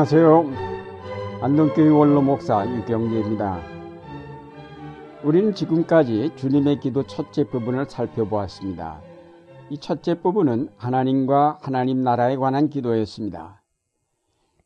안녕하세요. 0.00 0.50
안동교회 1.42 1.90
원로 1.90 2.22
목사 2.22 2.66
유경재입니다. 2.66 3.60
우리는 5.22 5.54
지금까지 5.54 6.30
주님의 6.36 6.80
기도 6.80 7.02
첫째 7.02 7.44
부분을 7.44 7.84
살펴보았습니다. 7.86 9.02
이 9.68 9.76
첫째 9.76 10.18
부분은 10.18 10.70
하나님과 10.78 11.58
하나님 11.60 12.00
나라에 12.00 12.36
관한 12.36 12.70
기도였습니다. 12.70 13.60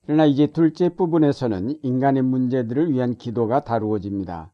그러나 0.07 0.25
이제 0.25 0.47
둘째 0.47 0.89
부분에서는 0.89 1.81
인간의 1.83 2.23
문제들을 2.23 2.93
위한 2.93 3.17
기도가 3.17 3.65
다루어집니다. 3.65 4.53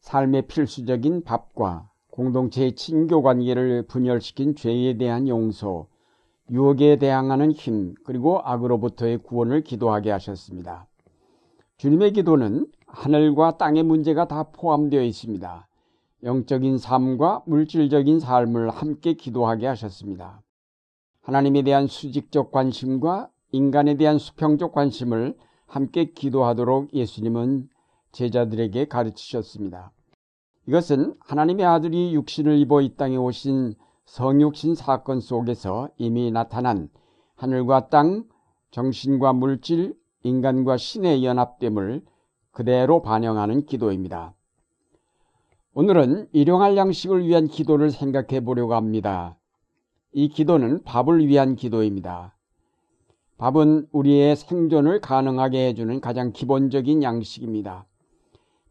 삶의 0.00 0.46
필수적인 0.46 1.24
밥과 1.24 1.90
공동체의 2.10 2.74
친교 2.74 3.20
관계를 3.20 3.82
분열시킨 3.82 4.54
죄에 4.54 4.96
대한 4.96 5.28
용서, 5.28 5.88
유혹에 6.50 6.96
대항하는 6.96 7.52
힘, 7.52 7.94
그리고 8.04 8.40
악으로부터의 8.42 9.18
구원을 9.18 9.62
기도하게 9.62 10.10
하셨습니다. 10.10 10.88
주님의 11.76 12.12
기도는 12.12 12.66
하늘과 12.86 13.56
땅의 13.56 13.84
문제가 13.84 14.26
다 14.26 14.42
포함되어 14.52 15.02
있습니다. 15.02 15.68
영적인 16.24 16.78
삶과 16.78 17.44
물질적인 17.46 18.18
삶을 18.18 18.68
함께 18.70 19.14
기도하게 19.14 19.68
하셨습니다. 19.68 20.42
하나님에 21.22 21.62
대한 21.62 21.86
수직적 21.86 22.50
관심과 22.50 23.30
인간에 23.52 23.96
대한 23.96 24.18
수평적 24.18 24.72
관심을 24.72 25.36
함께 25.66 26.06
기도하도록 26.06 26.92
예수님은 26.92 27.68
제자들에게 28.10 28.88
가르치셨습니다. 28.88 29.92
이것은 30.66 31.14
하나님의 31.20 31.64
아들이 31.64 32.12
육신을 32.14 32.58
입어 32.58 32.80
이 32.80 32.96
땅에 32.96 33.16
오신 33.16 33.74
성육신 34.10 34.74
사건 34.74 35.20
속에서 35.20 35.88
이미 35.96 36.32
나타난 36.32 36.88
하늘과 37.36 37.90
땅, 37.90 38.24
정신과 38.72 39.34
물질, 39.34 39.94
인간과 40.24 40.78
신의 40.78 41.24
연합됨을 41.24 42.02
그대로 42.50 43.02
반영하는 43.02 43.66
기도입니다. 43.66 44.34
오늘은 45.74 46.28
일용할 46.32 46.76
양식을 46.76 47.24
위한 47.24 47.46
기도를 47.46 47.92
생각해 47.92 48.40
보려고 48.40 48.74
합니다. 48.74 49.36
이 50.12 50.28
기도는 50.28 50.82
밥을 50.82 51.28
위한 51.28 51.54
기도입니다. 51.54 52.34
밥은 53.38 53.86
우리의 53.92 54.34
생존을 54.34 55.00
가능하게 55.00 55.68
해주는 55.68 56.00
가장 56.00 56.32
기본적인 56.32 57.04
양식입니다. 57.04 57.86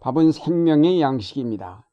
밥은 0.01 0.33
생명의 0.33 0.99
양식입니다. 0.99 1.88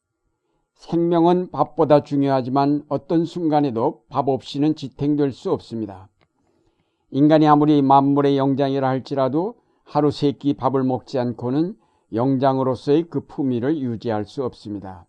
생명은 0.76 1.50
밥보다 1.50 2.02
중요하지만 2.02 2.84
어떤 2.88 3.24
순간에도 3.24 4.02
밥 4.08 4.28
없이는 4.28 4.76
지탱될 4.76 5.32
수 5.32 5.52
없습니다. 5.52 6.08
인간이 7.10 7.46
아무리 7.48 7.82
만물의 7.82 8.36
영장이라 8.36 8.86
할지라도 8.86 9.54
하루 9.84 10.10
세 10.10 10.32
끼 10.32 10.54
밥을 10.54 10.82
먹지 10.84 11.18
않고는 11.18 11.76
영장으로서의 12.12 13.04
그 13.08 13.20
품위를 13.26 13.78
유지할 13.78 14.26
수 14.26 14.44
없습니다. 14.44 15.06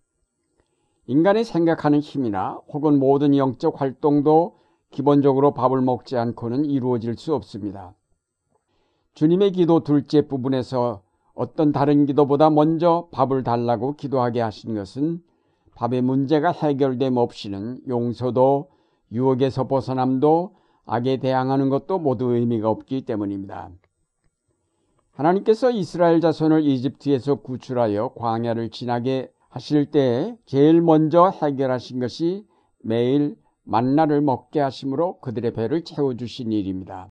인간의 1.06 1.44
생각하는 1.44 2.00
힘이나 2.00 2.60
혹은 2.72 2.98
모든 3.00 3.36
영적 3.36 3.80
활동도 3.82 4.58
기본적으로 4.92 5.54
밥을 5.54 5.82
먹지 5.82 6.18
않고는 6.18 6.66
이루어질 6.66 7.18
수 7.18 7.36
없습니다. 7.36 7.94
주님의 9.14 9.52
기도 9.52 9.84
둘째 9.84 10.28
부분에서 10.28 11.02
어떤 11.34 11.72
다른 11.72 12.06
기도보다 12.06 12.50
먼저 12.50 13.08
밥을 13.12 13.44
달라고 13.44 13.96
기도하게 13.96 14.42
하신 14.42 14.76
것은 14.76 15.22
밥의 15.78 16.02
문제가 16.02 16.52
해결됨 16.52 17.18
없이는 17.18 17.82
용서도 17.88 18.70
유혹에서 19.12 19.68
벗어남도 19.68 20.56
악에 20.86 21.18
대항하는 21.18 21.70
것도 21.70 22.00
모두 22.00 22.34
의미가 22.34 22.68
없기 22.68 23.04
때문입니다. 23.06 23.70
하나님께서 25.12 25.70
이스라엘 25.70 26.20
자손을 26.20 26.64
이집트에서 26.64 27.42
구출하여 27.42 28.14
광야를 28.16 28.72
지나게 28.72 29.32
하실 29.50 29.92
때 29.92 30.36
제일 30.46 30.82
먼저 30.82 31.30
해결하신 31.30 32.00
것이 32.00 32.46
매일 32.80 33.36
만나를 33.64 34.22
먹게 34.22 34.60
하심으로 34.60 35.20
그들의 35.20 35.54
배를 35.54 35.84
채워주신 35.84 36.54
일입니다. 36.54 37.10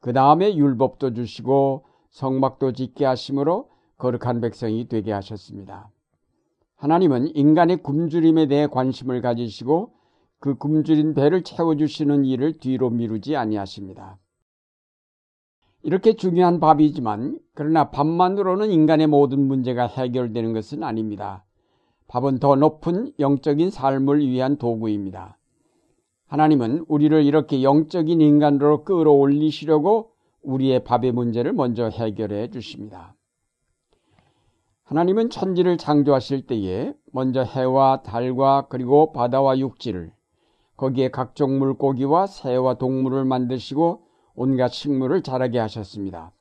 그 0.00 0.12
다음에 0.12 0.56
율법도 0.56 1.14
주시고 1.14 1.84
성막도 2.10 2.72
짓게 2.72 3.04
하심으로 3.04 3.68
거룩한 3.98 4.40
백성이 4.40 4.88
되게 4.88 5.12
하셨습니다. 5.12 5.90
하나님은 6.78 7.34
인간의 7.34 7.82
굶주림에 7.82 8.46
대해 8.46 8.68
관심을 8.68 9.20
가지시고 9.20 9.92
그 10.38 10.54
굶주린 10.54 11.14
배를 11.14 11.42
채워주시는 11.42 12.24
일을 12.24 12.58
뒤로 12.58 12.88
미루지 12.88 13.34
아니하십니다. 13.34 14.18
이렇게 15.82 16.14
중요한 16.14 16.60
밥이지만 16.60 17.40
그러나 17.54 17.90
밥만으로는 17.90 18.70
인간의 18.70 19.08
모든 19.08 19.40
문제가 19.46 19.86
해결되는 19.86 20.52
것은 20.52 20.84
아닙니다. 20.84 21.44
밥은 22.06 22.38
더 22.38 22.54
높은 22.54 23.12
영적인 23.18 23.70
삶을 23.70 24.20
위한 24.20 24.56
도구입니다. 24.56 25.36
하나님은 26.28 26.84
우리를 26.86 27.24
이렇게 27.24 27.62
영적인 27.64 28.20
인간으로 28.20 28.84
끌어올리시려고 28.84 30.12
우리의 30.42 30.84
밥의 30.84 31.10
문제를 31.10 31.52
먼저 31.52 31.88
해결해 31.88 32.50
주십니다. 32.50 33.17
하나님은 34.88 35.28
천지를 35.28 35.76
창조하실 35.76 36.46
때에 36.46 36.94
먼저 37.12 37.42
해와 37.42 38.00
달과 38.02 38.68
그리고 38.70 39.12
바다와 39.12 39.58
육지를 39.58 40.12
거기에 40.78 41.10
각종 41.10 41.58
물고기와 41.58 42.26
새와 42.26 42.78
동물을 42.78 43.26
만드시고 43.26 44.06
온갖 44.34 44.72
식물을 44.72 45.22
자라게 45.22 45.58
하셨습니다. 45.58 46.32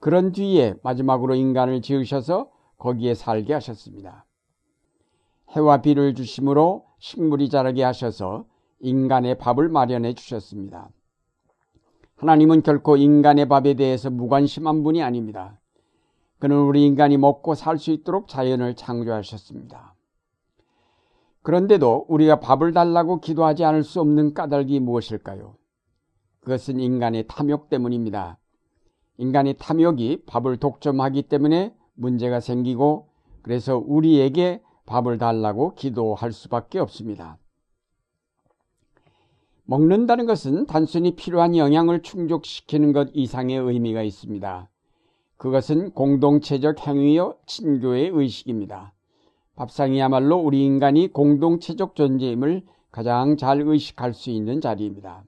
그런 0.00 0.32
뒤에 0.32 0.76
마지막으로 0.82 1.34
인간을 1.34 1.82
지으셔서 1.82 2.50
거기에 2.78 3.12
살게 3.12 3.52
하셨습니다. 3.52 4.24
해와 5.50 5.82
비를 5.82 6.14
주심으로 6.14 6.86
식물이 7.00 7.50
자라게 7.50 7.82
하셔서 7.82 8.46
인간의 8.80 9.36
밥을 9.36 9.68
마련해 9.68 10.14
주셨습니다. 10.14 10.88
하나님은 12.16 12.62
결코 12.62 12.96
인간의 12.96 13.46
밥에 13.46 13.74
대해서 13.74 14.08
무관심한 14.08 14.82
분이 14.82 15.02
아닙니다. 15.02 15.57
그는 16.38 16.56
우리 16.60 16.84
인간이 16.86 17.16
먹고 17.16 17.54
살 17.54 17.78
수 17.78 17.90
있도록 17.90 18.28
자연을 18.28 18.74
창조하셨습니다. 18.74 19.94
그런데도 21.42 22.06
우리가 22.08 22.40
밥을 22.40 22.72
달라고 22.72 23.20
기도하지 23.20 23.64
않을 23.64 23.82
수 23.82 24.00
없는 24.00 24.34
까닭이 24.34 24.80
무엇일까요? 24.80 25.56
그것은 26.40 26.80
인간의 26.80 27.26
탐욕 27.28 27.68
때문입니다. 27.68 28.38
인간의 29.16 29.56
탐욕이 29.58 30.24
밥을 30.26 30.58
독점하기 30.58 31.22
때문에 31.24 31.74
문제가 31.94 32.40
생기고 32.40 33.08
그래서 33.42 33.76
우리에게 33.76 34.62
밥을 34.86 35.18
달라고 35.18 35.74
기도할 35.74 36.32
수밖에 36.32 36.78
없습니다. 36.78 37.38
먹는다는 39.64 40.26
것은 40.26 40.66
단순히 40.66 41.14
필요한 41.14 41.56
영양을 41.56 42.02
충족시키는 42.02 42.92
것 42.92 43.10
이상의 43.12 43.58
의미가 43.58 44.02
있습니다. 44.02 44.68
그것은 45.38 45.92
공동체적 45.92 46.86
행위여 46.86 47.36
친교의 47.46 48.10
의식입니다. 48.12 48.92
밥상이야말로 49.54 50.36
우리 50.36 50.64
인간이 50.64 51.12
공동체적 51.12 51.94
존재임을 51.94 52.62
가장 52.90 53.36
잘 53.36 53.60
의식할 53.60 54.14
수 54.14 54.30
있는 54.30 54.60
자리입니다. 54.60 55.24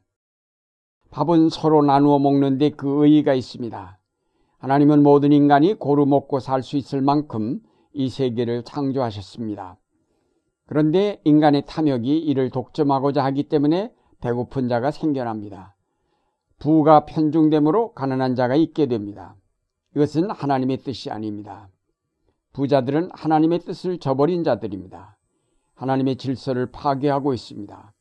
밥은 1.11 1.49
서로 1.49 1.83
나누어 1.83 2.19
먹는데 2.19 2.71
그 2.71 3.05
의의가 3.05 3.35
있습니다. 3.35 3.99
하나님은 4.59 5.03
모든 5.03 5.33
인간이 5.33 5.75
고루 5.75 6.07
먹고 6.07 6.41
살 6.41 6.63
수 6.63 6.77
있을 6.77 7.01
만큼 7.01 7.61
이 7.93 8.09
세계를 8.09 8.65
창조하셨습니다. 8.65 9.79
그런데 10.67 11.21
인간의 11.25 11.65
탐욕이 11.67 12.19
이를 12.19 12.51
독점하고자 12.51 13.25
하기 13.25 13.45
때문에 13.45 13.93
배고픈 14.21 14.69
자가 14.69 14.91
생겨납니다. 14.91 15.77
부가 16.59 17.07
편중됨으로 17.07 17.95
가난한 17.95 18.35
자가 18.35 18.55
있게 18.55 18.87
됩니다. 18.87 19.37
이것은 19.95 20.31
하나님의 20.31 20.79
뜻이 20.79 21.11
아닙니다. 21.11 21.69
부자들은 22.53 23.11
하나님의 23.13 23.61
뜻을 23.61 23.99
저버린 23.99 24.45
자들입니다. 24.45 25.17
하나님의 25.75 26.17
질서를 26.17 26.67
파괴하고 26.67 27.33
있습니다. 27.33 27.93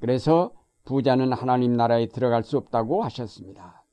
그래서 0.00 0.52
부자는 0.84 1.32
하나님 1.32 1.72
나라에 1.74 2.06
들어갈 2.06 2.42
수 2.44 2.56
없다고 2.56 3.02
하셨습니다. 3.04 3.84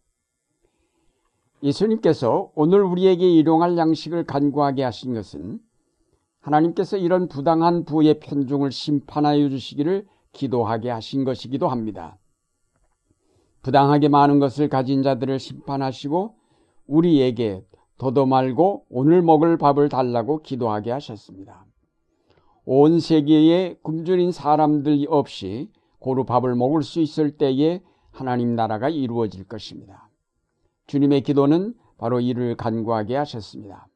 예수님께서 1.63 2.51
오늘 2.55 2.83
우리에게 2.83 3.29
일용할 3.29 3.77
양식을 3.77 4.25
간구하게 4.25 4.83
하신 4.83 5.13
것은 5.13 5.59
하나님께서 6.41 6.97
이런 6.97 7.27
부당한 7.27 7.85
부의 7.85 8.19
편중을 8.19 8.71
심판하여 8.71 9.49
주시기를 9.49 10.05
기도하게 10.33 10.89
하신 10.89 11.23
것이기도 11.23 11.69
합니다. 11.69 12.17
부당하게 13.61 14.09
많은 14.09 14.39
것을 14.39 14.67
가진 14.67 15.03
자들을 15.03 15.39
심판하시고 15.39 16.35
우리에게 16.87 17.65
더도 17.97 18.25
말고 18.25 18.85
오늘 18.89 19.21
먹을 19.21 19.57
밥을 19.57 19.89
달라고 19.89 20.41
기도하게 20.41 20.91
하셨습니다. 20.91 21.65
온 22.65 22.99
세계에 22.99 23.77
굶주린 23.81 24.31
사람들 24.31 25.05
없이 25.09 25.69
고루 25.99 26.25
밥을 26.25 26.55
먹을 26.55 26.83
수 26.83 26.99
있을 26.99 27.37
때에 27.37 27.81
하나님 28.11 28.55
나라가 28.55 28.89
이루어질 28.89 29.45
것입니다. 29.45 30.09
주님의 30.87 31.21
기도는 31.21 31.73
바로 31.97 32.19
이를 32.19 32.55
간구하게 32.55 33.15
하셨습니다. 33.15 33.87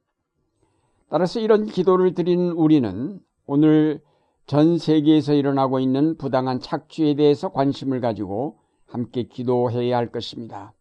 따라서 1.09 1.39
이런 1.39 1.65
기도를 1.65 2.13
드린 2.13 2.51
우리는 2.51 3.19
오늘 3.45 4.01
전 4.45 4.77
세계에서 4.77 5.33
일어나고 5.33 5.79
있는 5.79 6.17
부당한 6.17 6.59
착취에 6.59 7.15
대해서 7.15 7.49
관심을 7.49 7.99
가지고 7.99 8.59
함께 8.85 9.23
기도해야 9.23 9.97
할 9.97 10.11
것입니다. 10.11 10.73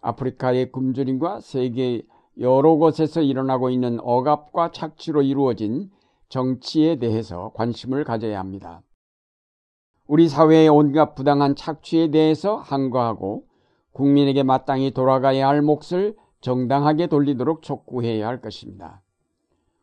아프리카의 0.00 0.72
굶주림과 0.72 1.40
세계 1.40 2.02
여러 2.38 2.74
곳에서 2.74 3.22
일어나고 3.22 3.70
있는 3.70 3.98
억압과 4.00 4.72
착취로 4.72 5.22
이루어진 5.22 5.90
정치에 6.28 6.96
대해서 6.96 7.52
관심을 7.54 8.04
가져야 8.04 8.38
합니다. 8.38 8.82
우리 10.06 10.28
사회의 10.28 10.68
온갖 10.68 11.14
부당한 11.14 11.54
착취에 11.54 12.10
대해서 12.10 12.56
항거하고 12.56 13.44
국민에게 13.92 14.42
마땅히 14.42 14.92
돌아가야 14.92 15.48
할 15.48 15.62
몫을 15.62 16.16
정당하게 16.40 17.08
돌리도록 17.08 17.62
촉구해야 17.62 18.26
할 18.26 18.40
것입니다. 18.40 19.02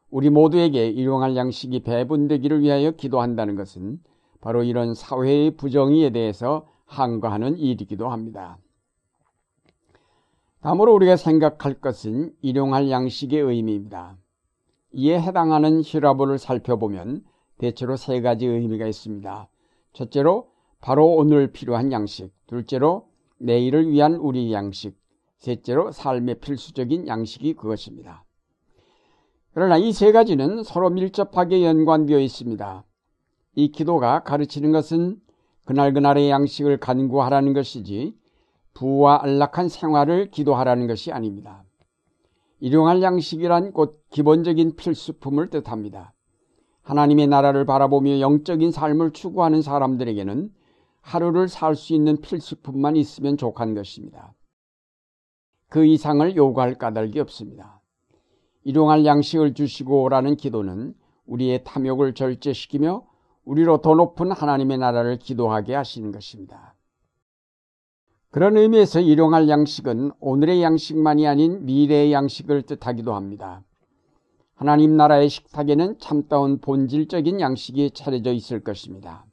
우리 0.10 0.30
모두에게 0.30 0.90
일용할 0.90 1.36
양식이 1.36 1.84
배분되기를 1.84 2.62
위하여 2.62 2.92
기도한다는 2.92 3.56
것은 3.56 4.00
바로 4.42 4.64
이런 4.64 4.94
사회의 4.94 5.52
부정의에 5.52 6.12
대해서 6.12 6.66
항거하는 6.86 7.58
일이기도 7.58 8.10
합니다. 8.10 8.58
다음으로 10.68 10.94
우리가 10.96 11.16
생각할 11.16 11.76
것은 11.76 12.34
일용할 12.42 12.92
양식의 12.92 13.40
의미입니다. 13.40 14.18
이에 14.92 15.18
해당하는 15.18 15.82
히라보를 15.82 16.38
살펴보면 16.38 17.24
대체로 17.58 17.96
세 17.96 18.20
가지 18.20 18.48
의미가 18.48 18.86
있습니다. 18.86 19.48
첫째로 19.94 20.50
바로 20.82 21.08
오늘 21.08 21.54
필요한 21.54 21.94
양식, 21.94 22.34
둘째로 22.48 23.08
내일을 23.38 23.90
위한 23.90 24.16
우리 24.16 24.52
양식, 24.52 24.98
셋째로 25.38 25.94
삶의 25.94 26.40
필수적인 26.40 27.08
양식이 27.08 27.54
그것입니다. 27.54 28.26
그러나 29.54 29.78
이 29.78 29.94
세 29.94 30.12
가지는 30.12 30.64
서로 30.64 30.90
밀접하게 30.90 31.64
연관되어 31.64 32.20
있습니다. 32.20 32.84
이 33.56 33.72
기도가 33.72 34.24
가르치는 34.24 34.74
것은 34.74 35.22
그날그날의 35.64 36.30
양식을 36.30 36.76
간구하라는 36.82 37.54
것이지 37.54 38.18
부와 38.78 39.24
안락한 39.24 39.70
생활을 39.70 40.30
기도하라는 40.30 40.86
것이 40.86 41.12
아닙니다. 41.12 41.64
일용할 42.60 43.02
양식이란 43.02 43.72
곧 43.72 44.04
기본적인 44.12 44.76
필수품을 44.76 45.50
뜻합니다. 45.50 46.14
하나님의 46.84 47.26
나라를 47.26 47.66
바라보며 47.66 48.20
영적인 48.20 48.72
삶을 48.72 49.14
추구하는 49.14 49.64
사람들에게는 49.64 50.52
하루를 51.02 51.48
살 51.48 51.76
수 51.76 51.96
있는 51.96 52.22
필수품만 52.22 52.98
있으면 52.98 53.36
족한 53.36 53.74
것입니다. 53.74 54.36
그 55.70 55.84
이상을 55.84 56.36
요구할 56.36 56.76
까닭이 56.76 57.20
없습니다. 57.22 57.82
일용할 58.64 59.06
양식을 59.06 59.56
주시고 59.56 60.08
라는 60.10 60.36
기도는 60.36 60.94
우리의 61.26 61.64
탐욕을 61.64 62.14
절제시키며 62.14 63.08
우리로 63.44 63.82
더 63.82 63.96
높은 63.96 64.32
하나님의 64.32 64.78
나라를 64.78 65.18
기도하게 65.18 65.74
하시는 65.74 66.12
것입니다. 66.12 66.77
그런 68.30 68.58
의미에서 68.58 69.00
일용할 69.00 69.48
양식은 69.48 70.12
오늘의 70.20 70.62
양식만이 70.62 71.26
아닌 71.26 71.66
미래의 71.66 72.12
양식을 72.12 72.64
뜻하기도 72.64 73.14
합니다. 73.14 73.64
하나님 74.54 74.98
나라의 74.98 75.30
식탁에는 75.30 76.00
참다운 76.00 76.60
본질적인 76.60 77.40
양식이 77.40 77.92
차려져 77.92 78.34
있을 78.34 78.64
것입니다. 78.64 79.26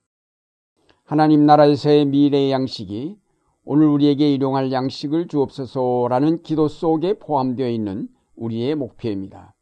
하나님 1.04 1.44
나라에서의 1.44 2.06
미래의 2.06 2.52
양식이 2.52 3.16
오늘 3.64 3.86
우리에게 3.88 4.32
일용할 4.32 4.70
양식을 4.70 5.26
주옵소서라는 5.28 6.42
기도 6.42 6.68
속에 6.68 7.18
포함되어 7.18 7.68
있는 7.68 8.08
우리의 8.36 8.74
목표입니다. 8.74 9.54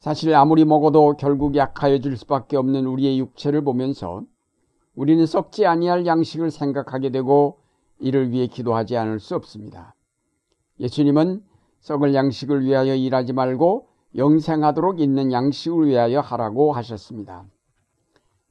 사실 0.00 0.34
아무리 0.34 0.64
먹어도 0.64 1.16
결국 1.16 1.54
약하여질 1.54 2.16
수밖에 2.16 2.56
없는 2.56 2.86
우리의 2.86 3.18
육체를 3.20 3.62
보면서 3.62 4.22
우리는 4.94 5.24
썩지 5.26 5.66
아니할 5.66 6.06
양식을 6.06 6.50
생각하게 6.50 7.10
되고 7.10 7.58
이를 7.98 8.30
위해 8.30 8.46
기도하지 8.46 8.96
않을 8.96 9.20
수 9.20 9.34
없습니다. 9.34 9.94
예수님은 10.80 11.42
썩을 11.80 12.14
양식을 12.14 12.64
위하여 12.64 12.94
일하지 12.94 13.32
말고 13.32 13.88
영생하도록 14.16 15.00
있는 15.00 15.32
양식을 15.32 15.88
위하여 15.88 16.20
하라고 16.20 16.72
하셨습니다. 16.72 17.44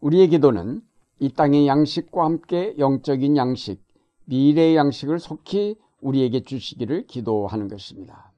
우리의 0.01 0.29
기도는 0.29 0.81
이 1.19 1.29
땅의 1.29 1.67
양식과 1.67 2.23
함께 2.23 2.75
영적인 2.77 3.37
양식, 3.37 3.81
미래의 4.25 4.75
양식을 4.75 5.19
속히 5.19 5.75
우리에게 6.01 6.41
주시기를 6.41 7.07
기도하는 7.07 7.67
것입니다. 7.67 8.31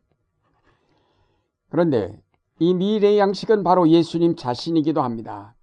그런데 1.69 2.21
이 2.60 2.74
미래의 2.74 3.19
양식은 3.19 3.63
바로 3.63 3.89
예수님 3.89 4.36
자신이기도 4.36 5.01
합니다. 5.01 5.56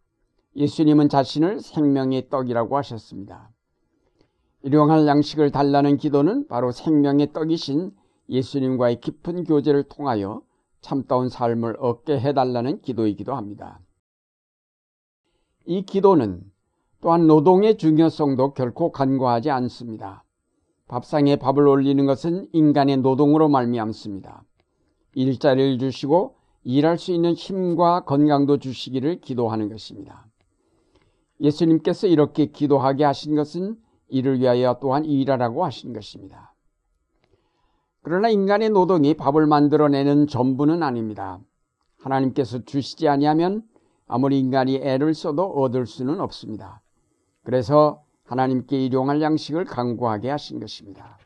예수님은 0.56 1.08
자신을 1.08 1.60
생명의 1.60 2.28
떡이라고 2.28 2.76
하셨습니다. 2.76 3.53
일용할 4.64 5.06
양식을 5.06 5.50
달라는 5.50 5.98
기도는 5.98 6.48
바로 6.48 6.72
생명의 6.72 7.34
떡이신 7.34 7.92
예수님과의 8.30 9.02
깊은 9.02 9.44
교제를 9.44 9.82
통하여 9.90 10.40
참다운 10.80 11.28
삶을 11.28 11.76
얻게 11.80 12.18
해달라는 12.18 12.80
기도이기도 12.80 13.34
합니다. 13.34 13.78
이 15.66 15.82
기도는 15.82 16.42
또한 17.02 17.26
노동의 17.26 17.76
중요성도 17.76 18.54
결코 18.54 18.90
간과하지 18.90 19.50
않습니다. 19.50 20.24
밥상에 20.88 21.36
밥을 21.36 21.68
올리는 21.68 22.06
것은 22.06 22.48
인간의 22.52 22.98
노동으로 22.98 23.50
말미암습니다. 23.50 24.44
일자리를 25.14 25.78
주시고 25.78 26.36
일할 26.62 26.96
수 26.96 27.12
있는 27.12 27.34
힘과 27.34 28.04
건강도 28.04 28.56
주시기를 28.56 29.20
기도하는 29.20 29.68
것입니다. 29.68 30.26
예수님께서 31.42 32.06
이렇게 32.06 32.46
기도하게 32.46 33.04
하신 33.04 33.34
것은 33.34 33.83
이를 34.08 34.40
위하여 34.40 34.78
또한 34.80 35.04
일하라고 35.04 35.64
하신 35.64 35.92
것입니다. 35.92 36.54
그러나 38.02 38.28
인간의 38.28 38.70
노동이 38.70 39.14
밥을 39.14 39.46
만들어내는 39.46 40.26
전부는 40.26 40.82
아닙니다. 40.82 41.40
하나님께서 41.98 42.64
주시지 42.64 43.08
아니하면 43.08 43.62
아무리 44.06 44.38
인간이 44.38 44.76
애를 44.76 45.14
써도 45.14 45.44
얻을 45.44 45.86
수는 45.86 46.20
없습니다. 46.20 46.82
그래서 47.42 48.02
하나님께 48.24 48.84
일용할 48.84 49.22
양식을 49.22 49.64
강구하게 49.64 50.30
하신 50.30 50.60
것입니다. 50.60 51.18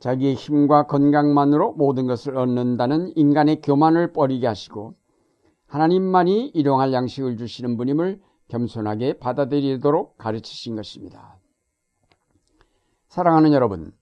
자기의 0.00 0.34
힘과 0.34 0.86
건강만으로 0.86 1.74
모든 1.74 2.06
것을 2.06 2.36
얻는다는 2.36 3.12
인간의 3.16 3.60
교만을 3.62 4.12
버리게 4.12 4.46
하시고 4.46 4.94
하나님만이 5.66 6.48
일용할 6.48 6.92
양식을 6.92 7.36
주시는 7.36 7.76
분임을 7.76 8.20
겸손하게 8.48 9.14
받아들이도록 9.14 10.18
가르치신 10.18 10.76
것입니다. 10.76 11.38
사랑하는 13.12 13.52
여러분, 13.52 13.92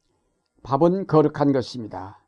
밥은 0.62 1.08
거룩한 1.08 1.50
것입니다. 1.52 2.20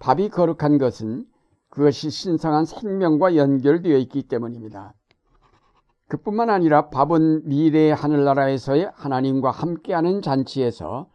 밥이 0.00 0.28
거룩한 0.28 0.76
것은 0.76 1.24
그것이 1.70 2.10
신성한 2.10 2.66
생명과 2.66 3.36
연결되어 3.36 3.96
있기 3.96 4.24
때문입니다. 4.24 4.92
그뿐만 6.08 6.50
아니라 6.50 6.90
밥은 6.90 7.48
미래의 7.48 7.94
하늘나라에서의 7.94 8.90
하나님과 8.92 9.50
함께하는 9.50 10.20
잔치에서 10.20 11.08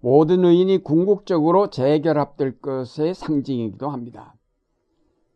모든 0.00 0.42
의인이 0.46 0.84
궁극적으로 0.84 1.68
재결합될 1.68 2.60
것의 2.60 3.12
상징이기도 3.12 3.90
합니다. 3.90 4.36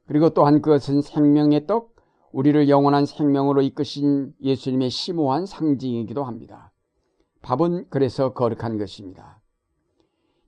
그리고 0.07 0.31
또한 0.31 0.63
그것은 0.63 1.03
생명의 1.03 1.67
떡, 1.67 1.95
우리를 2.33 2.71
영원한 2.71 3.05
생명으로 3.05 3.61
이끄신 3.61 4.33
예수님의 4.41 4.89
심오한 4.89 5.45
상징이기도 5.45 6.25
합니다. 6.25 6.70
밥은 7.43 7.87
그래서 7.91 8.33
거룩한 8.33 8.79
것입니다. 8.79 9.41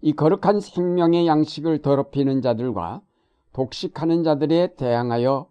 이 0.00 0.12
거룩한 0.12 0.60
생명의 0.60 1.26
양식을 1.26 1.82
더럽히는 1.82 2.42
자들과 2.42 3.02
독식하는 3.52 4.24
자들에 4.24 4.74
대항하여 4.76 5.48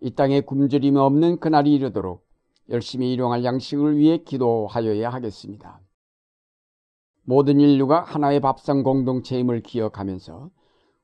이 0.00 0.10
땅에 0.14 0.40
굶주림이 0.40 0.98
없는 0.98 1.38
그날이 1.38 1.72
이르도록 1.74 2.26
열심히 2.68 3.12
일용할 3.12 3.44
양식을 3.44 3.96
위해 3.96 4.18
기도하여야 4.18 5.10
하겠습니다. 5.10 5.80
모든 7.24 7.60
인류가 7.60 8.02
하나의 8.02 8.40
밥상 8.40 8.82
공동체임을 8.82 9.62
기억하면서 9.62 10.50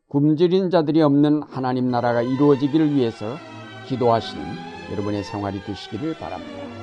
굶주린 0.08 0.70
자들이 0.70 1.00
없는 1.00 1.42
하나님 1.42 1.90
나라가 1.90 2.22
이루어지기를 2.22 2.94
위해서 2.94 3.36
기도하시는 3.88 4.44
여러분의 4.92 5.24
생활이 5.24 5.62
되시기를 5.64 6.14
바랍니다. 6.18 6.81